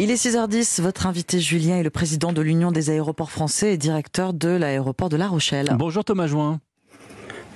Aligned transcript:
Il 0.00 0.10
est 0.10 0.14
6h10, 0.14 0.82
votre 0.82 1.06
invité 1.06 1.38
Julien 1.38 1.76
est 1.76 1.84
le 1.84 1.90
président 1.90 2.32
de 2.32 2.42
l'Union 2.42 2.72
des 2.72 2.90
aéroports 2.90 3.30
français 3.30 3.74
et 3.74 3.76
directeur 3.76 4.34
de 4.34 4.48
l'aéroport 4.48 5.08
de 5.08 5.16
La 5.16 5.28
Rochelle. 5.28 5.72
Bonjour 5.78 6.04
Thomas 6.04 6.26
Join. 6.26 6.58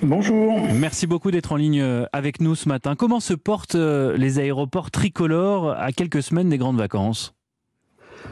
Bonjour. 0.01 0.57
Merci 0.73 1.05
beaucoup 1.05 1.31
d'être 1.31 1.51
en 1.51 1.57
ligne 1.57 1.81
euh, 1.81 2.05
avec 2.13 2.39
nous 2.39 2.55
ce 2.55 2.69
matin. 2.69 2.95
Comment 2.95 3.19
se 3.19 3.33
portent 3.33 3.75
euh, 3.75 4.15
les 4.15 4.39
aéroports 4.39 4.89
tricolores 4.89 5.71
à 5.71 5.91
quelques 5.91 6.23
semaines 6.23 6.47
des 6.47 6.57
grandes 6.57 6.77
vacances? 6.77 7.33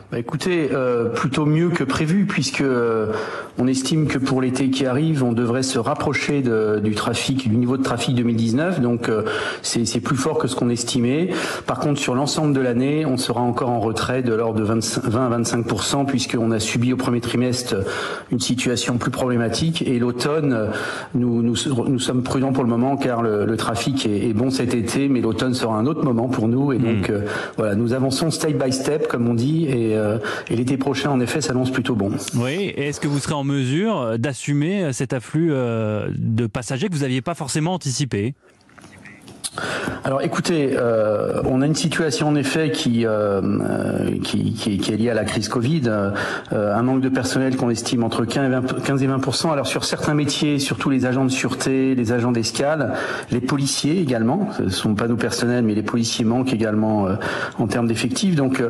Bah 0.09 0.19
écoutez, 0.19 0.69
euh, 0.71 1.09
plutôt 1.09 1.45
mieux 1.45 1.67
que 1.67 1.83
prévu, 1.83 2.25
puisque 2.25 2.61
euh, 2.61 3.11
on 3.57 3.67
estime 3.67 4.07
que 4.07 4.17
pour 4.17 4.41
l'été 4.41 4.69
qui 4.69 4.85
arrive, 4.85 5.21
on 5.21 5.33
devrait 5.33 5.63
se 5.63 5.79
rapprocher 5.79 6.41
de, 6.41 6.79
du 6.81 6.95
trafic, 6.95 7.49
du 7.49 7.57
niveau 7.57 7.75
de 7.75 7.83
trafic 7.83 8.15
2019. 8.15 8.79
Donc 8.79 9.09
euh, 9.09 9.23
c'est 9.63 9.99
plus 9.99 10.15
fort 10.15 10.37
que 10.37 10.47
ce 10.47 10.55
qu'on 10.55 10.69
estimait. 10.69 11.31
Par 11.65 11.79
contre, 11.79 11.99
sur 11.99 12.15
l'ensemble 12.15 12.53
de 12.53 12.61
l'année, 12.61 13.05
on 13.05 13.17
sera 13.17 13.41
encore 13.41 13.69
en 13.69 13.81
retrait 13.81 14.21
de 14.21 14.33
l'ordre 14.33 14.57
de 14.57 14.63
20 14.63 15.25
à 15.25 15.29
25 15.29 15.65
puisqu'on 16.07 16.51
a 16.51 16.59
subi 16.61 16.93
au 16.93 16.97
premier 16.97 17.19
trimestre 17.19 17.75
une 18.31 18.39
situation 18.39 18.97
plus 18.97 19.11
problématique. 19.11 19.81
Et 19.81 19.99
l'automne, 19.99 20.69
nous, 21.15 21.41
nous, 21.41 21.55
nous, 21.85 21.99
sommes 21.99 22.23
prudents 22.23 22.53
pour 22.53 22.63
le 22.63 22.69
moment, 22.69 22.95
car 22.95 23.21
le, 23.21 23.45
le 23.45 23.57
trafic 23.57 24.05
est, 24.05 24.29
est, 24.29 24.33
bon 24.33 24.51
cet 24.51 24.73
été, 24.73 25.09
mais 25.09 25.19
l'automne 25.19 25.53
sera 25.53 25.75
un 25.75 25.85
autre 25.85 26.05
moment 26.05 26.29
pour 26.29 26.47
nous. 26.47 26.71
Et 26.71 26.77
donc 26.77 27.09
mmh. 27.09 27.23
voilà, 27.57 27.75
nous 27.75 27.91
avançons 27.91 28.31
step 28.31 28.63
by 28.63 28.71
step, 28.71 29.09
comme 29.09 29.27
on 29.27 29.33
dit. 29.33 29.65
Et, 29.65 29.96
euh, 29.96 29.96
et 30.49 30.55
l'été 30.55 30.77
prochain, 30.77 31.11
en 31.11 31.19
effet, 31.19 31.41
s'annonce 31.41 31.71
plutôt 31.71 31.95
bon. 31.95 32.11
Oui, 32.35 32.73
est-ce 32.75 32.99
que 32.99 33.07
vous 33.07 33.19
serez 33.19 33.33
en 33.33 33.43
mesure 33.43 34.17
d'assumer 34.17 34.93
cet 34.93 35.13
afflux 35.13 35.49
euh, 35.51 36.09
de 36.17 36.47
passagers 36.47 36.87
que 36.87 36.93
vous 36.93 37.01
n'aviez 37.01 37.21
pas 37.21 37.35
forcément 37.35 37.73
anticipé? 37.73 38.35
Alors 40.03 40.21
écoutez, 40.21 40.75
euh, 40.77 41.41
on 41.45 41.61
a 41.61 41.65
une 41.65 41.75
situation 41.75 42.29
en 42.29 42.35
effet 42.35 42.71
qui, 42.71 43.05
euh, 43.05 43.41
qui, 44.23 44.79
est 44.87 44.95
liée 44.95 45.09
à 45.09 45.13
la 45.13 45.25
crise 45.25 45.49
Covid, 45.49 45.81
euh, 45.87 46.11
un 46.53 46.81
manque 46.81 47.01
de 47.01 47.09
personnel 47.09 47.57
qu'on 47.57 47.69
estime 47.69 48.03
entre 48.03 48.23
15 48.23 48.45
et 48.45 48.49
20, 48.49 48.83
15 48.83 49.03
et 49.03 49.07
20 49.07 49.51
Alors 49.51 49.67
sur 49.67 49.83
certains 49.83 50.13
métiers, 50.13 50.59
surtout 50.59 50.89
les 50.89 51.05
agents 51.05 51.25
de 51.25 51.29
sûreté, 51.29 51.95
les 51.95 52.11
agents 52.13 52.31
d'escale, 52.31 52.93
les 53.31 53.41
policiers 53.41 53.99
également, 53.99 54.49
ce 54.57 54.63
ne 54.63 54.69
sont 54.69 54.95
pas 54.95 55.07
nos 55.07 55.17
personnels, 55.17 55.65
mais 55.65 55.75
les 55.75 55.83
policiers 55.83 56.23
manquent 56.23 56.53
également 56.53 57.07
euh, 57.07 57.15
en 57.57 57.67
termes 57.67 57.87
d'effectifs. 57.87 58.35
Donc 58.35 58.61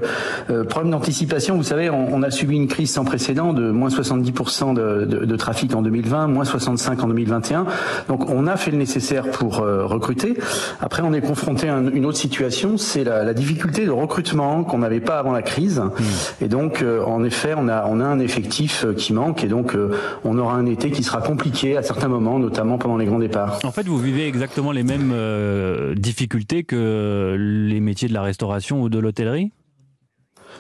euh, 0.50 0.64
problème 0.64 0.92
d'anticipation, 0.92 1.56
vous 1.56 1.64
savez, 1.64 1.90
on, 1.90 2.14
on, 2.14 2.24
a 2.24 2.32
subi 2.32 2.56
une 2.56 2.68
crise 2.68 2.92
sans 2.92 3.06
précédent 3.06 3.54
de 3.54 3.70
moins 3.70 3.90
70 3.90 4.32
de, 4.74 5.06
de, 5.06 5.26
de, 5.26 5.36
trafic 5.36 5.76
en 5.76 5.82
2020, 5.82 6.28
moins 6.28 6.46
65 6.46 7.04
en 7.04 7.08
2021. 7.08 7.66
Donc 8.08 8.30
on 8.30 8.48
a 8.48 8.56
fait 8.58 8.72
le 8.72 8.78
nécessaire 8.78 9.30
pour 9.30 9.58
recruter. 9.58 10.38
Après, 10.80 11.04
on 11.04 11.14
est 11.14 11.22
confronté 11.22 11.70
à 11.70 11.78
une 11.78 12.06
autre 12.06 12.18
situation, 12.18 12.78
c'est 12.78 13.04
la, 13.04 13.24
la, 13.24 13.34
difficulté 13.34 13.86
de 13.86 13.92
recrutement 13.92 14.64
qu'on 14.64 14.80
n'avait 14.80 15.00
pas 15.00 15.20
avant 15.20 15.32
la 15.32 15.42
crise. 15.42 15.80
Mmh. 15.80 16.04
Et 16.44 16.48
donc, 16.48 16.82
euh, 16.82 17.04
en 17.04 17.24
effet, 17.24 17.54
on 17.56 17.68
a, 17.68 17.86
on 17.88 18.00
a 18.00 18.06
un 18.06 18.20
effectif 18.20 18.86
euh, 18.86 18.94
qui 18.94 19.14
manque 19.14 19.44
et 19.44 19.48
donc 19.48 19.76
euh, 19.76 19.98
on 20.24 20.38
aura 20.38 20.56
un 20.56 20.66
été 20.66 20.92
qui 20.92 21.04
sera 21.04 21.22
compliqué 21.22 21.78
à 21.78 21.84
certains 21.84 22.08
moments, 22.08 22.40
notamment 22.40 22.78
pendant 22.78 22.98
les 22.98 23.06
grands 23.06 23.20
départs. 23.20 23.60
En 23.64 23.72
fait, 23.72 23.88
vous 23.88 23.98
vivez 23.98 24.28
exactement 24.28 24.72
les 24.72 24.84
mêmes 24.84 25.12
euh, 25.14 25.96
difficultés 25.96 26.64
que 26.64 27.36
les 27.38 27.80
métiers 27.80 28.08
de 28.08 28.14
la 28.14 28.22
restauration 28.22 28.82
ou 28.82 28.90
de 28.90 29.00
l'hôtellerie? 29.00 29.52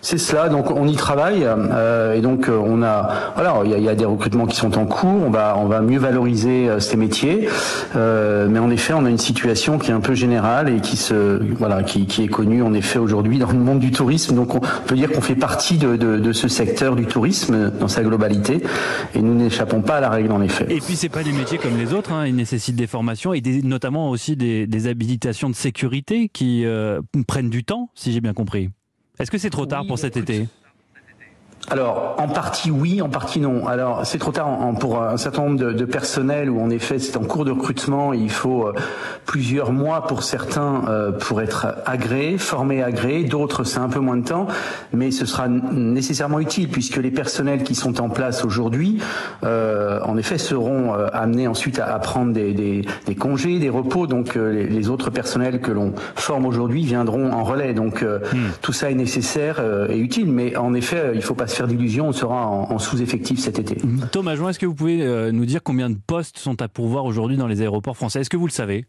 C'est 0.01 0.17
cela, 0.17 0.49
donc 0.49 0.71
on 0.71 0.87
y 0.87 0.95
travaille 0.95 1.45
euh, 1.45 2.13
et 2.13 2.21
donc 2.21 2.49
euh, 2.49 2.57
on 2.57 2.81
a 2.83 3.33
voilà 3.35 3.61
il 3.65 3.83
y 3.83 3.89
a, 3.89 3.95
des 3.95 4.05
recrutements 4.05 4.45
qui 4.45 4.55
sont 4.55 4.77
en 4.77 4.85
cours, 4.85 5.23
on 5.25 5.29
va 5.29 5.55
on 5.57 5.65
va 5.65 5.81
mieux 5.81 5.99
valoriser 5.99 6.69
euh, 6.69 6.79
ces 6.79 6.97
métiers, 6.97 7.49
euh, 7.95 8.47
mais 8.49 8.59
en 8.59 8.69
effet 8.69 8.93
on 8.93 9.05
a 9.05 9.09
une 9.09 9.17
situation 9.17 9.77
qui 9.79 9.91
est 9.91 9.93
un 9.93 9.99
peu 9.99 10.13
générale 10.13 10.69
et 10.69 10.79
qui 10.81 10.97
se 10.97 11.41
voilà 11.55 11.83
qui, 11.83 12.07
est 12.23 12.27
connue 12.27 12.61
en 12.61 12.73
effet 12.73 12.99
aujourd'hui 12.99 13.39
dans 13.39 13.51
le 13.51 13.59
monde 13.59 13.79
du 13.79 13.91
tourisme, 13.91 14.35
donc 14.35 14.55
on 14.55 14.59
peut 14.59 14.95
dire 14.95 15.11
qu'on 15.11 15.21
fait 15.21 15.35
partie 15.35 15.77
de, 15.77 15.95
de, 15.95 16.17
de, 16.17 16.31
ce 16.31 16.47
secteur 16.47 16.95
du 16.95 17.05
tourisme 17.05 17.71
dans 17.71 17.87
sa 17.87 18.03
globalité. 18.03 18.61
Et 19.15 19.21
nous 19.21 19.35
n'échappons 19.35 19.81
pas 19.81 19.97
à 19.97 20.01
la 20.01 20.09
règle 20.09 20.31
en 20.31 20.41
effet. 20.41 20.65
Et 20.69 20.79
puis 20.79 20.95
c'est 20.95 21.09
pas 21.09 21.23
des 21.23 21.31
métiers 21.31 21.57
comme 21.57 21.77
les 21.77 21.93
autres, 21.93 22.11
hein, 22.11 22.25
ils 22.25 22.35
nécessitent 22.35 22.75
des 22.75 22.87
formations 22.87 23.33
et 23.33 23.41
notamment 23.63 24.09
aussi 24.09 24.35
des, 24.35 24.67
des 24.67 24.87
habilitations 24.87 25.49
de 25.49 25.55
sécurité 25.55 26.29
qui 26.29 26.65
euh, 26.65 27.01
prennent 27.27 27.49
du 27.49 27.63
temps, 27.63 27.89
si 27.95 28.11
j'ai 28.11 28.21
bien 28.21 28.33
compris. 28.33 28.69
Est-ce 29.19 29.31
que 29.31 29.37
c'est 29.37 29.49
trop 29.49 29.65
tard 29.65 29.85
pour 29.87 29.97
cet 29.97 30.15
été? 30.17 30.47
Alors, 31.69 32.15
en 32.17 32.29
partie 32.29 32.71
oui, 32.71 33.01
en 33.01 33.09
partie 33.09 33.41
non. 33.41 33.67
Alors, 33.67 34.05
c'est 34.05 34.19
trop 34.19 34.31
tard 34.31 34.47
en, 34.47 34.73
pour 34.73 35.01
un 35.03 35.17
certain 35.17 35.43
nombre 35.43 35.59
de, 35.59 35.73
de 35.73 35.85
personnels 35.85 36.49
où, 36.49 36.61
en 36.61 36.69
effet, 36.69 36.97
c'est 36.97 37.17
en 37.17 37.25
cours 37.25 37.43
de 37.43 37.51
recrutement. 37.51 38.13
il 38.13 38.29
faut 38.29 38.67
euh, 38.67 38.73
plusieurs 39.25 39.73
mois 39.73 40.07
pour 40.07 40.23
certains 40.23 40.83
euh, 40.87 41.11
pour 41.11 41.41
être 41.41 41.67
agréés, 41.85 42.37
formés, 42.37 42.81
agréés. 42.81 43.25
D'autres, 43.25 43.65
c'est 43.65 43.79
un 43.79 43.89
peu 43.89 43.99
moins 43.99 44.15
de 44.15 44.25
temps, 44.25 44.47
mais 44.93 45.11
ce 45.11 45.25
sera 45.25 45.49
nécessairement 45.49 46.39
utile 46.39 46.69
puisque 46.69 46.95
les 46.95 47.11
personnels 47.11 47.63
qui 47.63 47.75
sont 47.75 47.99
en 47.99 48.07
place 48.07 48.45
aujourd'hui, 48.45 48.99
euh, 49.43 49.99
en 50.05 50.15
effet, 50.15 50.37
seront 50.37 50.93
amenés 50.93 51.49
ensuite 51.49 51.79
à, 51.79 51.93
à 51.93 51.99
prendre 51.99 52.31
des, 52.31 52.53
des, 52.53 52.85
des, 53.05 53.15
congés, 53.15 53.59
des 53.59 53.69
repos. 53.69 54.07
Donc, 54.07 54.35
les, 54.35 54.67
les, 54.67 54.89
autres 54.89 55.09
personnels 55.09 55.59
que 55.59 55.71
l'on 55.71 55.93
forme 56.15 56.45
aujourd'hui 56.45 56.85
viendront 56.85 57.33
en 57.33 57.43
relais. 57.43 57.73
Donc, 57.73 58.03
mmh. 58.03 58.37
tout 58.61 58.71
ça 58.71 58.89
est 58.89 58.95
nécessaire 58.95 59.61
et 59.89 59.97
utile. 59.97 60.31
Mais 60.31 60.55
en 60.55 60.73
effet, 60.73 61.11
il 61.13 61.21
faut 61.21 61.33
pas 61.33 61.47
se 61.47 61.56
faire 61.57 61.67
d'illusions, 61.67 62.07
on 62.07 62.13
sera 62.13 62.47
en, 62.47 62.79
sous-effectif 62.79 63.39
cet 63.39 63.59
été. 63.59 63.77
Thomas 64.11 64.35
Join, 64.35 64.49
est-ce 64.49 64.59
que 64.59 64.65
vous 64.65 64.75
pouvez 64.75 65.01
euh, 65.01 65.31
nous 65.31 65.45
dire 65.45 65.61
combien 65.63 65.89
de 65.89 65.97
postes 66.05 66.37
sont 66.37 66.61
à 66.61 66.67
pourvoir 66.67 67.05
aujourd'hui 67.05 67.37
dans 67.37 67.47
les 67.47 67.61
aéroports 67.61 67.97
français? 67.97 68.21
Est-ce 68.21 68.29
que 68.29 68.37
vous 68.37 68.47
le 68.47 68.51
savez? 68.51 68.85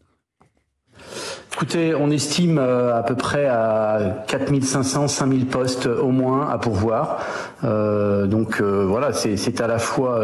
Écoutez, 1.51 1.95
on 1.95 2.11
estime 2.11 2.59
euh, 2.59 2.97
à 2.97 3.01
peu 3.01 3.15
près 3.15 3.47
à 3.47 4.23
4500, 4.27 5.07
5000 5.07 5.47
postes 5.47 5.87
au 5.87 6.09
moins 6.09 6.47
à 6.47 6.59
pourvoir. 6.59 7.19
Euh, 7.63 8.27
donc 8.27 8.61
euh, 8.61 8.85
voilà, 8.87 9.11
c'est 9.13 9.59
à 9.59 9.67
la 9.67 9.79
fois 9.79 10.19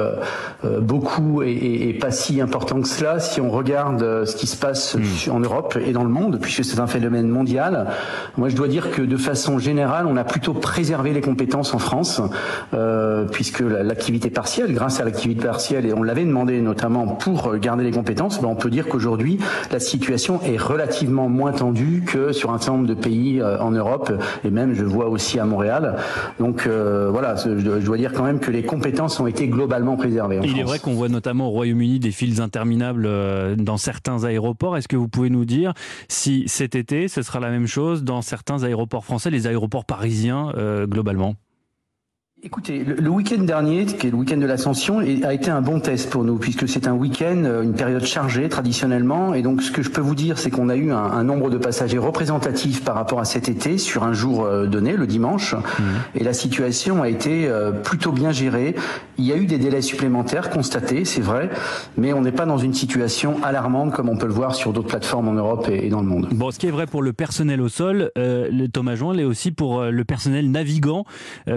euh, 0.64 0.80
beaucoup 0.80 1.42
et, 1.42 1.50
et, 1.50 1.90
et, 1.90 1.94
pas 1.94 2.12
si 2.12 2.40
important 2.40 2.80
que 2.80 2.88
cela 2.88 3.20
si 3.20 3.42
on 3.42 3.50
regarde 3.50 4.02
euh, 4.04 4.26
ce 4.26 4.36
qui 4.36 4.48
se 4.48 4.56
passe 4.56 4.96
mmh. 4.96 5.32
en 5.32 5.40
Europe 5.40 5.78
et 5.84 5.92
dans 5.92 6.04
le 6.04 6.10
monde, 6.10 6.40
puisque 6.40 6.64
c'est 6.64 6.80
un 6.80 6.88
phénomène 6.88 7.28
mondial. 7.28 7.88
Moi, 8.38 8.50
je 8.50 8.56
dois 8.56 8.68
dire 8.68 8.92
que 8.92 9.02
de 9.02 9.18
façon 9.18 9.58
générale, 9.58 10.06
on 10.08 10.18
a 10.18 10.24
plutôt 10.24 10.54
préservé 10.54 11.12
les 11.12 11.22
compétences 11.22 11.74
en 11.74 11.80
France, 11.80 12.22
euh, 12.74 13.26
puisque 13.26 13.62
l'activité 13.62 14.30
partielle, 14.30 14.74
grâce 14.74 15.00
à 15.02 15.06
l'activité 15.06 15.48
partielle, 15.48 15.86
et 15.86 15.94
on 15.94 16.04
l'avait 16.04 16.24
demandé 16.24 16.62
notamment 16.62 17.08
pour 17.08 17.58
garder 17.58 17.84
les 17.84 17.92
compétences, 17.92 18.42
ben 18.42 18.48
on 18.48 18.56
peut 18.56 18.70
dire 18.70 18.88
qu'aujourd'hui, 18.88 19.40
la 19.72 19.80
situation 19.80 20.40
est 20.44 20.58
relativement 20.58 21.15
moins 21.16 21.52
tendu 21.52 22.04
que 22.06 22.32
sur 22.32 22.52
un 22.52 22.58
certain 22.58 22.78
nombre 22.78 22.88
de 22.88 22.94
pays 22.94 23.42
euh, 23.42 23.60
en 23.60 23.72
Europe 23.72 24.12
et 24.44 24.50
même 24.50 24.74
je 24.74 24.84
vois 24.84 25.08
aussi 25.08 25.40
à 25.40 25.46
Montréal. 25.46 25.98
Donc 26.40 26.68
euh, 26.68 27.10
voilà, 27.12 27.36
je, 27.36 27.58
je, 27.58 27.86
dois 27.86 27.98
dire 27.98 28.14
quand 28.14 28.24
même 28.24 28.40
que 28.40 28.52
les 28.52 28.64
compétences 28.64 29.20
ont 29.20 29.28
été 29.28 29.48
globalement 29.48 29.96
préservées. 29.96 30.40
Il 30.44 30.50
France. 30.50 30.60
est 30.60 30.64
vrai 30.64 30.80
qu'on 30.80 30.94
voit 30.94 31.10
notamment 31.10 31.48
au 31.48 31.52
Royaume-Uni 31.52 32.00
des 32.00 32.12
files 32.12 32.42
interminables 32.42 33.06
euh, 33.06 33.56
dans 33.56 33.78
certains 33.78 34.24
aéroports. 34.24 34.78
Est-ce 34.78 34.88
que 34.88 34.96
vous 34.96 35.08
pouvez 35.08 35.30
nous 35.30 35.46
dire 35.46 35.74
si 36.08 36.44
cet 36.48 36.76
été 36.76 37.08
ce 37.08 37.22
sera 37.22 37.40
la 37.40 37.50
même 37.50 37.68
chose 37.68 38.04
dans 38.04 38.22
certains 38.22 38.64
aéroports 38.64 39.06
français, 39.06 39.30
les 39.30 39.48
aéroports 39.48 39.86
parisiens 39.86 40.52
euh, 40.58 40.88
globalement? 40.88 41.36
Écoutez, 42.46 42.84
le, 42.84 42.94
le 42.94 43.10
week-end 43.10 43.42
dernier, 43.42 43.88
qui 43.88 44.06
est 44.06 44.12
le 44.12 44.18
week-end 44.18 44.38
de 44.38 44.46
l'Ascension, 44.46 45.00
a 45.00 45.34
été 45.34 45.50
un 45.50 45.64
bon 45.64 45.80
test 45.80 46.12
pour 46.12 46.24
nous, 46.24 46.38
puisque 46.38 46.70
c'est 46.70 46.88
un 46.88 46.94
week-end, 46.94 47.42
euh, 47.44 47.64
une 47.64 47.74
période 47.74 48.06
chargée 48.06 48.48
traditionnellement. 48.50 49.34
Et 49.34 49.42
donc, 49.42 49.64
ce 49.64 49.72
que 49.72 49.82
je 49.82 49.90
peux 49.90 50.00
vous 50.00 50.14
dire, 50.14 50.38
c'est 50.38 50.52
qu'on 50.52 50.70
a 50.70 50.76
eu 50.76 50.92
un, 50.92 50.96
un, 50.96 51.24
nombre 51.24 51.50
de 51.50 51.58
passagers 51.58 51.98
représentatifs 51.98 52.84
par 52.84 52.94
rapport 52.94 53.20
à 53.20 53.26
cet 53.26 53.50
été 53.50 53.80
sur 53.80 54.04
un 54.04 54.14
jour 54.14 54.46
euh, 54.46 54.68
donné, 54.68 54.96
le 54.96 55.08
dimanche. 55.08 55.56
Mmh. 55.56 55.84
Et 56.14 56.24
la 56.24 56.34
situation 56.34 57.02
a 57.02 57.10
été 57.10 57.48
euh, 57.48 57.72
plutôt 57.72 58.12
bien 58.12 58.32
gérée. 58.32 58.76
Il 59.18 59.26
y 59.26 59.34
a 59.34 59.38
eu 59.38 59.48
des 59.48 59.58
délais 59.58 59.82
supplémentaires 59.82 60.52
constatés, 60.52 61.04
c'est 61.04 61.22
vrai, 61.22 61.50
mais 61.98 62.14
on 62.14 62.22
n'est 62.22 62.32
pas 62.32 62.46
dans 62.46 62.60
une 62.60 62.76
situation 62.76 63.44
alarmante 63.44 63.92
comme 63.94 64.08
on 64.08 64.18
peut 64.18 64.28
le 64.28 64.34
voir 64.34 64.54
sur 64.54 64.72
d'autres 64.72 64.90
plateformes 64.90 65.30
en 65.30 65.34
Europe 65.34 65.68
et, 65.68 65.88
et, 65.88 65.90
dans 65.90 66.02
le 66.02 66.08
monde. 66.08 66.28
Bon, 66.32 66.52
ce 66.52 66.60
qui 66.60 66.68
est 66.68 66.72
vrai 66.72 66.86
pour 66.86 67.02
le 67.02 67.12
personnel 67.12 67.60
au 67.60 67.70
sol, 67.70 68.12
euh, 68.20 68.50
le 68.52 68.68
Thomas 68.68 68.94
Join 68.94 69.16
l'est 69.16 69.24
aussi 69.24 69.52
pour 69.52 69.84
le 69.84 70.04
personnel 70.04 70.52
navigant, 70.52 71.06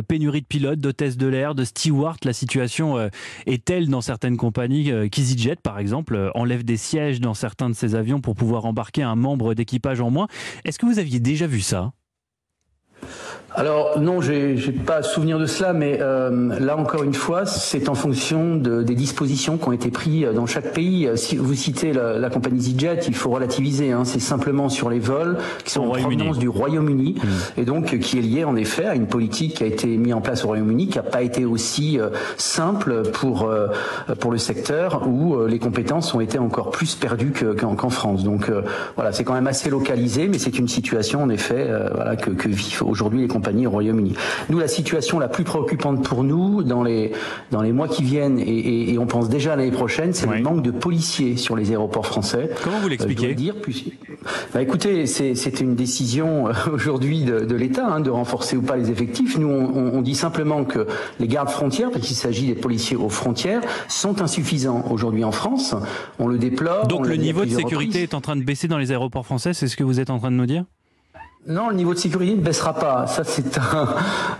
pénurie 0.06 0.40
de 0.40 0.46
pilotes 0.46 0.77
d'hôtesse 0.78 1.16
de 1.16 1.26
l'air, 1.26 1.54
de 1.54 1.64
steward. 1.64 2.18
La 2.24 2.32
situation 2.32 2.96
euh, 2.96 3.08
est 3.46 3.64
telle 3.64 3.88
dans 3.88 4.00
certaines 4.00 4.36
compagnies 4.36 4.90
euh, 4.90 5.08
qu'EasyJet, 5.08 5.56
par 5.56 5.78
exemple, 5.78 6.14
euh, 6.14 6.30
enlève 6.34 6.64
des 6.64 6.76
sièges 6.76 7.20
dans 7.20 7.34
certains 7.34 7.68
de 7.68 7.74
ses 7.74 7.94
avions 7.94 8.20
pour 8.20 8.34
pouvoir 8.34 8.64
embarquer 8.64 9.02
un 9.02 9.16
membre 9.16 9.54
d'équipage 9.54 10.00
en 10.00 10.10
moins. 10.10 10.28
Est-ce 10.64 10.78
que 10.78 10.86
vous 10.86 10.98
aviez 10.98 11.20
déjà 11.20 11.46
vu 11.46 11.60
ça? 11.60 11.92
Alors 13.54 13.98
non, 13.98 14.20
j'ai 14.20 14.56
pas 14.86 15.02
souvenir 15.02 15.38
de 15.38 15.46
cela, 15.46 15.72
mais 15.72 15.98
euh, 16.00 16.58
là 16.60 16.76
encore 16.76 17.02
une 17.02 17.14
fois, 17.14 17.46
c'est 17.46 17.88
en 17.88 17.94
fonction 17.94 18.56
de, 18.56 18.82
des 18.82 18.94
dispositions 18.94 19.56
qui 19.56 19.68
ont 19.68 19.72
été 19.72 19.90
prises 19.90 20.28
dans 20.34 20.46
chaque 20.46 20.72
pays. 20.72 21.08
Si 21.16 21.36
vous 21.36 21.54
citez 21.54 21.92
la, 21.92 22.18
la 22.18 22.30
compagnie 22.30 22.58
EasyJet, 22.58 23.00
il 23.08 23.14
faut 23.14 23.30
relativiser. 23.30 23.90
Hein, 23.90 24.04
c'est 24.04 24.20
simplement 24.20 24.68
sur 24.68 24.90
les 24.90 24.98
vols 24.98 25.38
qui 25.64 25.72
sont 25.72 25.82
en 25.82 25.90
provenance 25.90 26.38
du 26.38 26.48
Royaume-Uni 26.48 27.14
mmh. 27.16 27.60
et 27.60 27.64
donc 27.64 27.98
qui 27.98 28.18
est 28.18 28.22
lié 28.22 28.44
en 28.44 28.54
effet 28.54 28.84
à 28.84 28.94
une 28.94 29.06
politique 29.06 29.54
qui 29.54 29.64
a 29.64 29.66
été 29.66 29.96
mise 29.96 30.14
en 30.14 30.20
place 30.20 30.44
au 30.44 30.48
Royaume-Uni, 30.48 30.88
qui 30.88 30.98
n'a 30.98 31.04
pas 31.04 31.22
été 31.22 31.44
aussi 31.44 31.98
euh, 31.98 32.10
simple 32.36 33.02
pour 33.12 33.44
euh, 33.44 33.68
pour 34.20 34.30
le 34.30 34.38
secteur 34.38 35.06
où 35.08 35.34
euh, 35.34 35.48
les 35.48 35.58
compétences 35.58 36.14
ont 36.14 36.20
été 36.20 36.38
encore 36.38 36.70
plus 36.70 36.94
perdues 36.94 37.32
qu'en 37.32 37.74
qu 37.74 37.86
qu 37.86 37.90
France. 37.90 38.24
Donc 38.24 38.48
euh, 38.48 38.62
voilà, 38.96 39.12
c'est 39.12 39.24
quand 39.24 39.34
même 39.34 39.46
assez 39.46 39.70
localisé, 39.70 40.28
mais 40.28 40.38
c'est 40.38 40.58
une 40.58 40.68
situation 40.68 41.22
en 41.22 41.28
effet 41.30 41.68
voilà 41.94 42.16
que, 42.16 42.30
que 42.30 42.48
vivent 42.48 42.82
aujourd'hui 42.82 43.22
les 43.22 43.28
compagnies 43.38 43.68
au 43.68 43.70
Royaume-Uni. 43.70 44.14
Nous, 44.50 44.58
la 44.58 44.66
situation 44.66 45.20
la 45.20 45.28
plus 45.28 45.44
préoccupante 45.44 46.02
pour 46.02 46.24
nous 46.24 46.64
dans 46.64 46.82
les, 46.82 47.12
dans 47.52 47.62
les 47.62 47.70
mois 47.70 47.86
qui 47.86 48.02
viennent, 48.02 48.40
et, 48.40 48.96
on 48.98 49.06
pense 49.06 49.28
déjà 49.28 49.52
à 49.52 49.56
l'année 49.56 49.70
prochaine, 49.70 50.12
c'est 50.12 50.26
le 50.26 50.42
manque 50.42 50.62
de 50.62 50.72
policiers 50.72 51.36
sur 51.36 51.54
les 51.54 51.70
aéroports 51.70 52.06
français. 52.06 52.50
Comment 52.64 52.80
vous 52.80 52.88
l'expliquez 52.88 53.34
dire, 53.34 53.54
bah, 54.52 54.60
Écoutez, 54.60 55.06
c'est 55.06 55.60
une 55.60 55.76
décision 55.76 56.46
aujourd'hui 56.72 57.22
de, 57.22 57.44
de 57.44 57.54
l'État 57.54 57.86
hein, 57.86 58.00
de 58.00 58.10
renforcer 58.10 58.56
ou 58.56 58.62
pas 58.62 58.76
les 58.76 58.90
effectifs. 58.90 59.38
Nous, 59.38 59.48
on, 59.48 59.92
on 59.94 60.02
dit 60.02 60.16
simplement 60.16 60.64
que 60.64 60.88
les 61.20 61.28
gardes 61.28 61.50
frontières, 61.50 61.92
parce 61.92 62.04
qu'il 62.04 62.16
s'agit 62.16 62.48
des 62.48 62.56
policiers 62.56 62.96
aux 62.96 63.08
frontières, 63.08 63.60
sont 63.86 64.20
insuffisants 64.20 64.84
aujourd'hui 64.90 65.22
en 65.22 65.32
France. 65.32 65.76
On 66.18 66.26
le 66.26 66.38
déplore. 66.38 66.88
Donc 66.88 67.06
le 67.06 67.16
niveau 67.16 67.44
de 67.44 67.50
sécurité 67.50 68.02
est 68.02 68.14
en 68.14 68.20
train 68.20 68.34
de 68.34 68.42
baisser 68.42 68.66
dans 68.66 68.78
les 68.78 68.90
aéroports 68.90 69.26
français, 69.26 69.54
c'est 69.54 69.68
ce 69.68 69.76
que 69.76 69.84
vous 69.84 70.00
êtes 70.00 70.10
en 70.10 70.18
train 70.18 70.32
de 70.32 70.36
nous 70.36 70.46
dire? 70.46 70.64
Non, 71.46 71.70
le 71.70 71.76
niveau 71.76 71.94
de 71.94 71.98
sécurité 71.98 72.34
ne 72.34 72.42
baissera 72.42 72.74
pas. 72.74 73.06
Ça, 73.06 73.22
c'est 73.24 73.58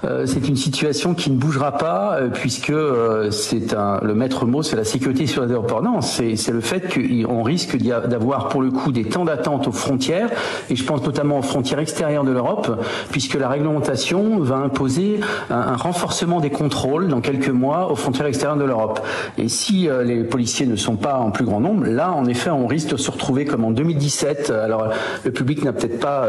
euh, 0.05 0.27
une 0.27 0.56
situation 0.56 1.15
qui 1.15 1.31
ne 1.31 1.37
bougera 1.37 1.73
pas 1.79 2.19
euh, 2.19 2.29
puisque 2.29 2.71
euh, 2.71 3.31
c'est 3.31 3.75
le 4.03 4.15
maître 4.15 4.45
mot, 4.45 4.62
c'est 4.62 4.77
la 4.77 4.85
sécurité 4.85 5.27
sur 5.27 5.43
les 5.45 5.53
aéroports. 5.53 5.83
Non, 5.83 6.00
c'est, 6.00 6.37
c'est 6.37 6.50
le 6.50 6.61
fait 6.61 6.93
qu'on 6.93 7.43
risque 7.43 7.79
d'avoir 7.79 8.49
pour 8.49 8.61
le 8.61 8.71
coup 8.71 8.93
des 8.93 9.05
temps 9.05 9.25
d'attente 9.25 9.69
aux 9.69 9.73
frontières 9.73 10.29
et 10.69 10.77
je 10.77 10.85
pense 10.85 11.03
notamment 11.03 11.39
aux 11.39 11.43
frontières 11.43 11.79
extérieures 11.79 12.25
de 12.25 12.33
l'Europe 12.33 12.85
puisque 13.11 13.35
la 13.35 13.49
réglementation 13.49 14.41
va 14.41 14.56
imposer 14.56 15.21
un, 15.51 15.56
un 15.56 15.77
renforcement 15.77 16.41
des 16.41 16.51
contrôles 16.51 17.09
dans 17.09 17.21
quelques 17.21 17.49
mois 17.49 17.91
aux 17.91 17.97
frontières 17.97 18.27
extérieures 18.27 18.59
de 18.59 18.65
l'Europe. 18.65 19.01
Et 19.39 19.49
si 19.49 19.89
les 20.05 20.25
policiers 20.25 20.67
ne 20.67 20.77
sont 20.77 20.97
pas 20.97 21.17
en 21.17 21.31
plus 21.31 21.44
grand 21.44 21.61
nombre, 21.61 21.87
là, 21.87 22.12
en 22.12 22.27
effet, 22.27 22.51
on 22.51 22.67
risque 22.67 22.91
de 22.91 22.97
se 22.97 23.11
retrouver 23.11 23.44
comme 23.44 23.65
en 23.65 23.71
2017. 23.71 24.51
Alors, 24.51 24.91
le 25.25 25.31
public 25.31 25.65
n'a 25.65 25.73
peut-être 25.73 26.01
pas 26.01 26.29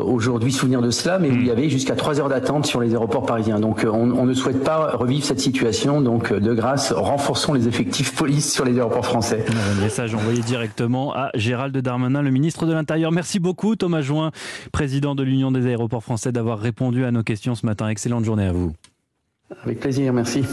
aujourd'hui 0.00 0.52
souvenir 0.52 0.82
de 0.82 0.90
cela, 0.90 1.18
mais 1.18 1.28
il 1.28 1.46
y 1.46 1.48
hmm. 1.48 1.52
avait 1.52 1.68
jusqu'à 1.68 1.94
3 1.94 2.20
heures 2.20 2.28
d'attente 2.28 2.66
sur 2.66 2.80
les 2.80 2.90
aéroports 2.90 3.26
parisiens. 3.26 3.60
Donc 3.60 3.84
euh, 3.84 3.90
on, 3.90 4.26
ne 4.26 4.34
souhaite 4.34 4.62
pas 4.62 4.96
revivre 4.96 5.24
cette 5.24 5.40
situation. 5.40 6.00
Donc 6.00 6.32
euh, 6.32 6.40
de 6.40 6.54
grâce, 6.54 6.92
renforçons 6.92 7.52
les 7.52 7.68
effectifs 7.68 8.14
police 8.14 8.52
sur 8.52 8.64
les 8.64 8.76
aéroports 8.76 9.06
français. 9.06 9.44
Un 9.48 9.80
message 9.82 10.14
envoyé 10.14 10.40
directement 10.40 11.14
à 11.14 11.30
Gérald 11.34 11.76
Darmanin, 11.76 12.22
le 12.22 12.30
ministre 12.30 12.66
de 12.66 12.72
l'Intérieur. 12.72 13.12
Merci 13.12 13.40
beaucoup 13.40 13.76
Thomas 13.76 14.02
Join, 14.02 14.30
président 14.72 15.14
de 15.14 15.22
l'Union 15.22 15.52
des 15.52 15.66
aéroports 15.66 16.02
français, 16.02 16.32
d'avoir 16.32 16.58
répondu 16.58 17.04
à 17.04 17.10
nos 17.10 17.22
questions 17.22 17.54
ce 17.54 17.66
matin. 17.66 17.88
Excellente 17.88 18.24
journée 18.24 18.46
à 18.46 18.52
vous. 18.52 18.72
Avec 19.64 19.80
plaisir, 19.80 20.12
merci. 20.12 20.44